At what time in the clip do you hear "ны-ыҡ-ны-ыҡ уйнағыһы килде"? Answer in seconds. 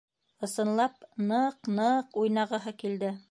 1.27-3.19